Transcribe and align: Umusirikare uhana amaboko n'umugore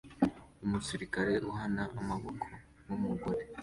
Umusirikare 0.65 1.33
uhana 1.49 1.83
amaboko 1.99 2.45
n'umugore 2.85 3.41